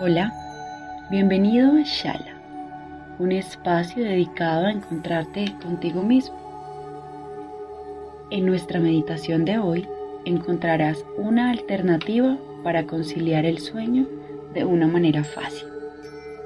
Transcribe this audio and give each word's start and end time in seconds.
Hola, 0.00 0.34
bienvenido 1.08 1.70
a 1.76 1.82
Shala, 1.84 2.34
un 3.20 3.30
espacio 3.30 4.02
dedicado 4.02 4.66
a 4.66 4.72
encontrarte 4.72 5.54
contigo 5.62 6.02
mismo. 6.02 6.36
En 8.32 8.44
nuestra 8.44 8.80
meditación 8.80 9.44
de 9.44 9.58
hoy 9.58 9.88
encontrarás 10.24 11.04
una 11.16 11.50
alternativa 11.50 12.36
para 12.64 12.86
conciliar 12.86 13.44
el 13.44 13.58
sueño 13.58 14.08
de 14.52 14.64
una 14.64 14.88
manera 14.88 15.22
fácil, 15.22 15.68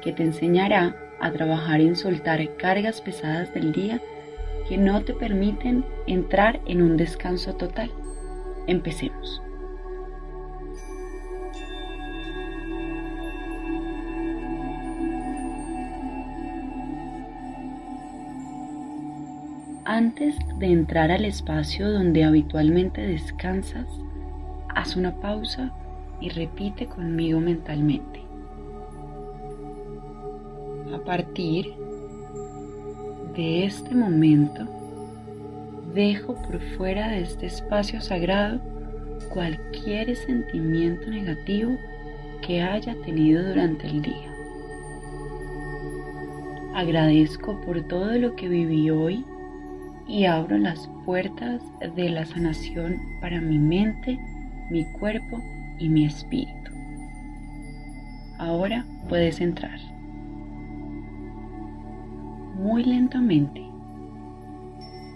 que 0.00 0.14
te 0.14 0.22
enseñará 0.22 0.96
a 1.20 1.30
trabajar 1.30 1.82
en 1.82 1.96
soltar 1.96 2.56
cargas 2.56 3.02
pesadas 3.02 3.52
del 3.52 3.72
día 3.72 4.00
que 4.66 4.78
no 4.78 5.02
te 5.02 5.12
permiten 5.12 5.84
entrar 6.06 6.60
en 6.64 6.80
un 6.80 6.96
descanso 6.96 7.54
total. 7.56 7.90
Empecemos. 8.66 9.43
Antes 19.86 20.34
de 20.58 20.66
entrar 20.66 21.10
al 21.10 21.26
espacio 21.26 21.90
donde 21.92 22.24
habitualmente 22.24 23.06
descansas, 23.06 23.86
haz 24.74 24.96
una 24.96 25.14
pausa 25.20 25.74
y 26.22 26.30
repite 26.30 26.86
conmigo 26.86 27.38
mentalmente. 27.38 28.22
A 30.94 31.04
partir 31.04 31.74
de 33.36 33.66
este 33.66 33.94
momento, 33.94 34.66
dejo 35.94 36.34
por 36.34 36.62
fuera 36.78 37.08
de 37.08 37.20
este 37.20 37.44
espacio 37.44 38.00
sagrado 38.00 38.62
cualquier 39.34 40.16
sentimiento 40.16 41.10
negativo 41.10 41.76
que 42.40 42.62
haya 42.62 42.94
tenido 43.04 43.46
durante 43.46 43.86
el 43.86 44.00
día. 44.00 44.34
Agradezco 46.74 47.60
por 47.60 47.82
todo 47.82 48.16
lo 48.16 48.34
que 48.34 48.48
viví 48.48 48.88
hoy 48.88 49.26
y 50.06 50.26
abro 50.26 50.58
las 50.58 50.88
puertas 51.04 51.62
de 51.96 52.10
la 52.10 52.24
sanación 52.26 53.00
para 53.20 53.40
mi 53.40 53.58
mente, 53.58 54.18
mi 54.70 54.84
cuerpo 54.84 55.42
y 55.78 55.88
mi 55.88 56.04
espíritu. 56.04 56.72
Ahora 58.38 58.84
puedes 59.08 59.40
entrar. 59.40 59.78
Muy 62.56 62.84
lentamente 62.84 63.64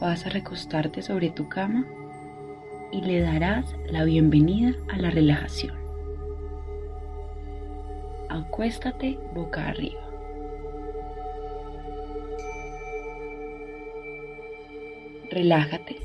vas 0.00 0.26
a 0.26 0.30
recostarte 0.30 1.02
sobre 1.02 1.30
tu 1.30 1.48
cama 1.48 1.84
y 2.92 3.00
le 3.00 3.20
darás 3.20 3.74
la 3.90 4.04
bienvenida 4.04 4.72
a 4.92 4.96
la 4.98 5.10
relajación. 5.10 5.74
Acuéstate 8.28 9.18
boca 9.34 9.68
arriba. 9.68 10.05
Relájate. 15.36 15.96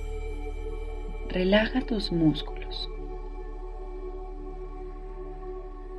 Relaja 1.30 1.80
tus 1.80 2.12
músculos. 2.12 2.90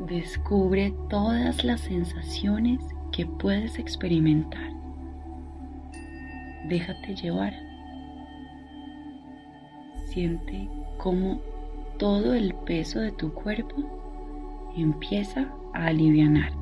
Descubre 0.06 0.92
todas 1.08 1.64
las 1.64 1.80
sensaciones 1.80 2.84
que 3.10 3.24
puedes 3.24 3.78
experimentar. 3.78 4.70
Déjate 6.68 7.14
llevar. 7.14 7.54
Siente 10.08 10.68
cómo 10.98 11.40
todo 11.98 12.34
el 12.34 12.54
peso 12.66 13.00
de 13.00 13.12
tu 13.12 13.32
cuerpo 13.32 14.70
empieza 14.76 15.48
a 15.72 15.86
alivianarte. 15.86 16.61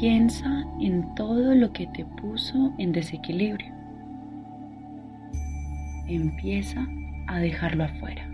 Piensa 0.00 0.64
en 0.80 1.14
todo 1.14 1.54
lo 1.54 1.74
que 1.74 1.86
te 1.88 2.06
puso 2.06 2.72
en 2.78 2.90
desequilibrio. 2.90 3.70
Empieza 6.08 6.88
a 7.26 7.38
dejarlo 7.38 7.84
afuera. 7.84 8.26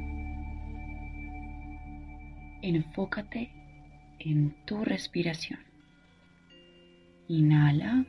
Enfócate 2.62 3.50
en 4.20 4.54
tu 4.64 4.84
respiración. 4.84 5.58
Inhala 7.26 8.04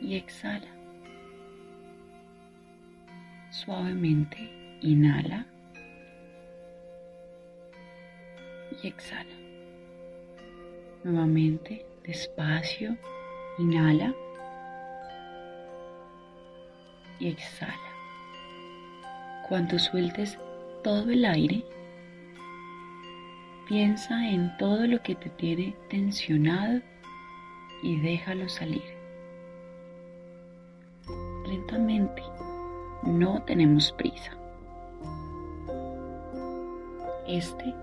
y 0.00 0.14
exhala. 0.14 0.70
Suavemente 3.50 4.78
inhala 4.82 5.48
y 8.80 8.86
exhala. 8.86 9.41
Nuevamente, 11.04 11.84
despacio, 12.04 12.96
inhala 13.58 14.14
y 17.18 17.28
exhala. 17.28 17.74
Cuando 19.48 19.80
sueltes 19.80 20.38
todo 20.84 21.10
el 21.10 21.24
aire, 21.24 21.64
piensa 23.68 24.28
en 24.28 24.56
todo 24.58 24.86
lo 24.86 25.02
que 25.02 25.16
te 25.16 25.28
tiene 25.30 25.74
tensionado 25.90 26.80
y 27.82 28.00
déjalo 28.00 28.48
salir. 28.48 28.84
Lentamente, 31.46 32.22
no 33.02 33.42
tenemos 33.42 33.90
prisa. 33.92 34.36
Este 37.26 37.74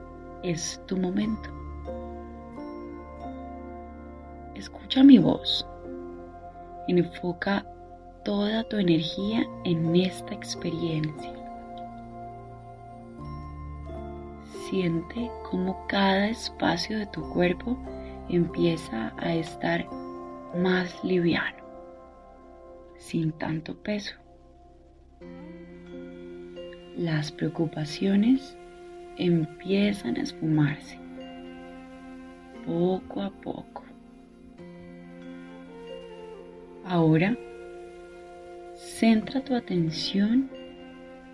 es 0.42 0.82
tu 0.88 0.96
momento. 0.96 1.59
Escucha 4.90 5.04
mi 5.04 5.20
voz. 5.20 5.68
Enfoca 6.88 7.64
toda 8.26 8.64
tu 8.64 8.78
energía 8.78 9.46
en 9.64 9.96
esta 9.96 10.34
experiencia. 10.34 11.32
Siente 14.68 15.30
cómo 15.48 15.86
cada 15.88 16.30
espacio 16.30 16.98
de 16.98 17.06
tu 17.06 17.22
cuerpo 17.30 17.78
empieza 18.30 19.14
a 19.20 19.36
estar 19.36 19.88
más 20.58 21.04
liviano, 21.04 21.64
sin 22.98 23.32
tanto 23.34 23.76
peso. 23.76 24.16
Las 26.98 27.32
preocupaciones 27.32 28.58
empiezan 29.18 30.18
a 30.18 30.24
esfumarse 30.24 30.98
poco 32.66 33.22
a 33.22 33.30
poco. 33.30 33.84
Ahora 36.86 37.38
Centra 38.80 39.42
tu 39.42 39.56
atención 39.56 40.50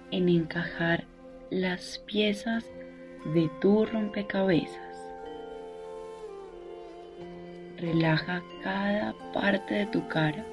en 0.10 0.30
encajar 0.30 1.06
las 1.52 2.00
piezas 2.00 2.66
de 3.36 3.52
tu 3.62 3.86
rompecabezas. 3.86 4.98
Relaja 7.78 8.42
cada 8.64 9.14
parte 9.32 9.76
de 9.76 9.86
tu 9.86 10.08
cara. 10.08 10.44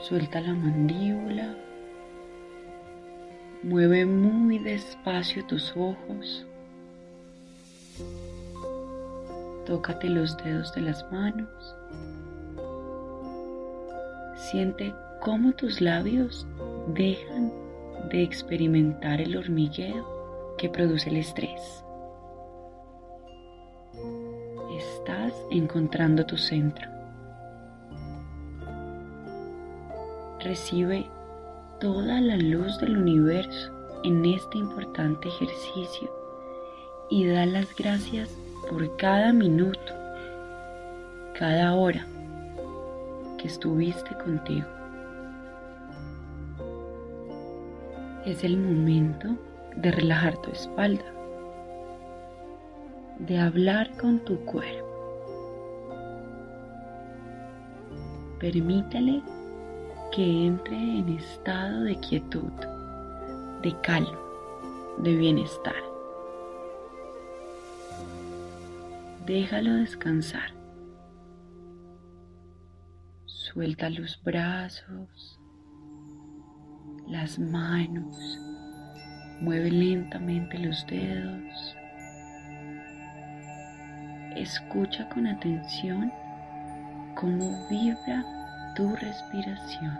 Suelta 0.00 0.40
la 0.40 0.52
mandíbula. 0.52 1.56
Mueve 3.62 4.04
muy 4.04 4.58
despacio 4.58 5.46
tus 5.46 5.76
ojos. 5.76 6.44
Tócate 9.68 10.08
los 10.08 10.34
dedos 10.38 10.72
de 10.72 10.80
las 10.80 11.04
manos. 11.12 11.76
Siente 14.34 14.94
cómo 15.20 15.52
tus 15.52 15.82
labios 15.82 16.46
dejan 16.94 17.52
de 18.08 18.22
experimentar 18.22 19.20
el 19.20 19.36
hormigueo 19.36 20.56
que 20.56 20.70
produce 20.70 21.10
el 21.10 21.18
estrés. 21.18 21.84
Estás 24.74 25.34
encontrando 25.50 26.24
tu 26.24 26.38
centro. 26.38 26.88
Recibe 30.40 31.04
toda 31.78 32.22
la 32.22 32.38
luz 32.38 32.78
del 32.78 32.96
universo 32.96 33.70
en 34.02 34.24
este 34.24 34.56
importante 34.56 35.28
ejercicio 35.28 36.10
y 37.10 37.26
da 37.26 37.44
las 37.44 37.76
gracias 37.76 38.30
por 38.68 38.96
cada 38.96 39.32
minuto, 39.32 39.92
cada 41.38 41.74
hora 41.74 42.06
que 43.38 43.48
estuviste 43.48 44.14
contigo. 44.16 44.66
Es 48.26 48.44
el 48.44 48.58
momento 48.58 49.28
de 49.76 49.90
relajar 49.90 50.36
tu 50.42 50.50
espalda, 50.50 51.04
de 53.20 53.38
hablar 53.38 53.90
con 53.96 54.18
tu 54.20 54.38
cuerpo. 54.44 54.86
Permítele 58.38 59.22
que 60.12 60.46
entre 60.46 60.76
en 60.76 61.08
estado 61.10 61.84
de 61.84 61.96
quietud, 62.00 62.52
de 63.62 63.74
calma, 63.80 64.18
de 64.98 65.16
bienestar. 65.16 65.87
Déjalo 69.28 69.74
descansar. 69.74 70.54
Suelta 73.26 73.90
los 73.90 74.18
brazos, 74.24 75.38
las 77.06 77.38
manos, 77.38 78.40
mueve 79.42 79.70
lentamente 79.70 80.58
los 80.58 80.86
dedos. 80.86 81.76
Escucha 84.34 85.06
con 85.10 85.26
atención 85.26 86.10
cómo 87.14 87.68
vibra 87.68 88.24
tu 88.76 88.96
respiración, 88.96 89.98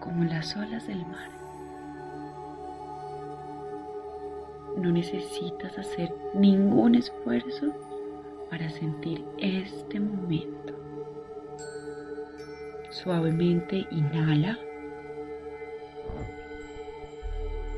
como 0.00 0.24
las 0.24 0.56
olas 0.56 0.84
del 0.88 1.06
mar. 1.06 1.43
No 4.84 4.92
necesitas 4.92 5.78
hacer 5.78 6.14
ningún 6.34 6.94
esfuerzo 6.94 7.72
para 8.50 8.68
sentir 8.68 9.24
este 9.38 9.98
momento. 9.98 10.74
Suavemente 12.90 13.86
inhala. 13.90 14.58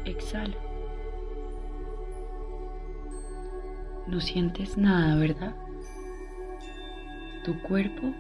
Exhala. 0.05 0.57
No 4.09 4.21
sientes 4.21 4.77
nada, 4.77 5.15
¿verdad? 5.15 5.55
Tu 7.45 7.57
cuerpo 7.63 8.13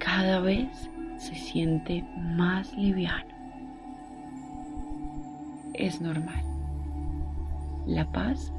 cada 0.00 0.40
vez 0.40 0.68
se 1.16 1.34
siente 1.34 2.04
más 2.36 2.74
liviano. 2.74 3.34
Es 5.72 6.02
normal 6.02 6.45
la 7.86 8.04
paz 8.10 8.52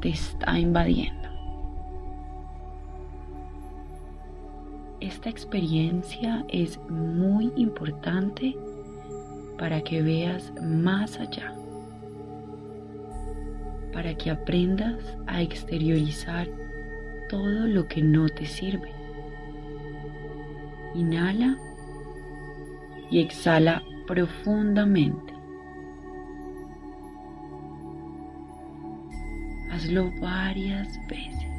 te 0.00 0.08
está 0.10 0.58
invadiendo. 0.58 1.28
Esta 5.00 5.28
experiencia 5.28 6.44
es 6.48 6.78
muy 6.88 7.52
importante 7.56 8.56
para 9.58 9.82
que 9.82 10.02
veas 10.02 10.52
más 10.62 11.20
allá, 11.20 11.54
para 13.92 14.14
que 14.14 14.30
aprendas 14.30 15.16
a 15.26 15.42
exteriorizar 15.42 16.48
todo 17.28 17.66
lo 17.66 17.86
que 17.86 18.02
no 18.02 18.28
te 18.28 18.46
sirve. 18.46 18.90
Inhala 20.94 21.58
y 23.10 23.20
exhala 23.20 23.82
profundamente. 24.06 25.33
Hazlo 29.74 30.08
varias 30.20 30.86
veces. 31.08 31.50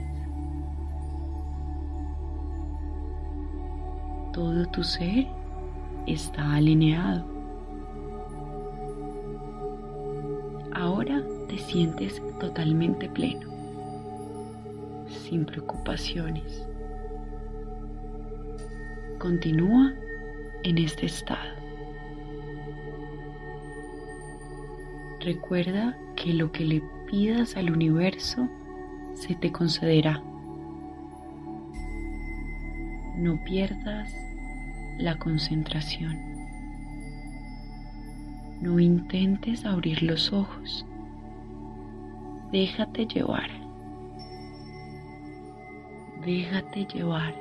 Todo 4.31 4.65
tu 4.67 4.81
ser 4.85 5.27
está 6.07 6.53
alineado. 6.53 7.25
Ahora 10.73 11.21
te 11.49 11.57
sientes 11.57 12.21
totalmente 12.39 13.09
pleno, 13.09 13.49
sin 15.09 15.45
preocupaciones. 15.45 16.65
Continúa 19.19 19.93
en 20.63 20.77
este 20.77 21.07
estado. 21.07 21.53
Recuerda 25.19 25.97
que 26.15 26.33
lo 26.33 26.49
que 26.51 26.63
le 26.63 26.81
al 27.55 27.71
universo 27.71 28.49
se 29.13 29.35
te 29.35 29.49
concederá. 29.49 30.21
No 33.15 33.41
pierdas 33.45 34.13
la 34.97 35.17
concentración. 35.17 36.19
No 38.59 38.81
intentes 38.81 39.65
abrir 39.65 40.03
los 40.03 40.33
ojos. 40.33 40.85
Déjate 42.51 43.05
llevar. 43.05 43.49
Déjate 46.25 46.85
llevar. 46.85 47.33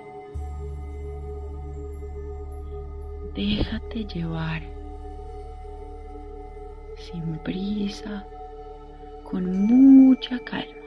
Déjate 3.34 4.04
llevar. 4.04 4.62
Sin 6.96 7.38
prisa 7.38 8.24
con 9.34 9.66
mucha 9.66 10.38
calma. 10.44 10.86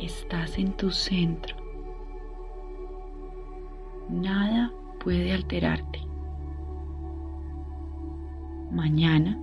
Estás 0.00 0.58
en 0.58 0.72
tu 0.72 0.90
centro. 0.90 1.54
Nada 4.08 4.72
puede 4.98 5.32
alterarte. 5.32 6.00
Mañana 8.72 9.38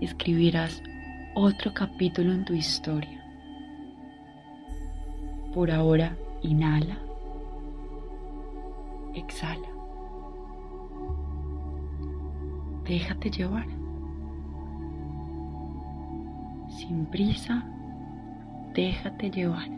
escribirás 0.00 0.82
otro 1.34 1.74
capítulo 1.74 2.32
en 2.32 2.46
tu 2.46 2.54
historia. 2.54 3.22
Por 5.52 5.70
ahora, 5.70 6.16
inhala, 6.40 6.96
exhala. 9.14 9.68
Déjate 12.84 13.30
llevar. 13.30 13.77
Sin 16.88 17.04
prisa, 17.04 17.62
déjate 18.74 19.30
llevar. 19.30 19.68